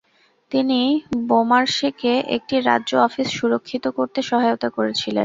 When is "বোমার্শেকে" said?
1.27-2.13